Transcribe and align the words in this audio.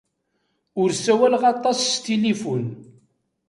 Ur 0.81 0.89
sawaleɣ 1.03 1.43
aṭas 1.53 1.77
s 1.91 1.93
tilifun. 2.03 2.63